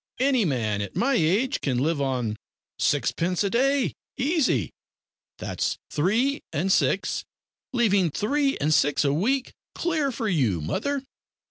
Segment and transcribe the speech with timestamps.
[0.19, 2.35] Any man at my age can live on
[2.79, 4.71] sixpence a day easy
[5.37, 7.23] that's three and six,
[7.71, 11.03] leaving three and six a week clear for you, mother.